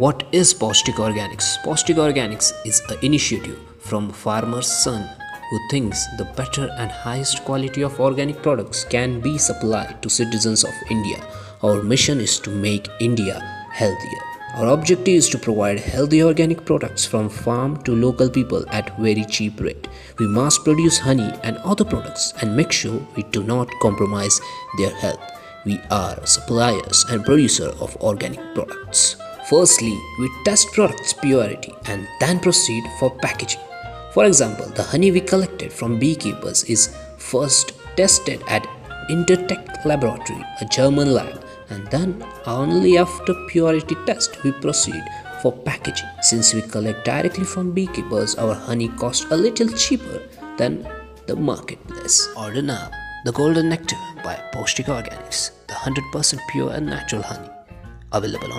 [0.00, 1.62] What is Paustik Organics?
[1.62, 5.02] Paustik Organics is an initiative from farmer's son
[5.50, 10.64] who thinks the better and highest quality of organic products can be supplied to citizens
[10.64, 11.18] of India.
[11.62, 13.40] Our mission is to make India
[13.74, 14.24] healthier.
[14.54, 19.26] Our objective is to provide healthy organic products from farm to local people at very
[19.26, 19.86] cheap rate.
[20.18, 24.40] We mass produce honey and other products and make sure we do not compromise
[24.78, 25.20] their health.
[25.66, 29.16] We are suppliers and producer of organic products.
[29.50, 33.60] Firstly, we test products purity and then proceed for packaging.
[34.14, 38.64] For example, the honey we collected from beekeepers is first tested at
[39.10, 45.02] Intertek Laboratory, a German lab, and then only after purity test we proceed
[45.42, 46.08] for packaging.
[46.22, 50.22] Since we collect directly from beekeepers, our honey costs a little cheaper
[50.58, 50.86] than
[51.26, 52.28] the marketplace.
[52.36, 52.88] Order now
[53.24, 57.50] the Golden Nectar by Paustik Organics, the 100% pure and natural honey,
[58.12, 58.58] available on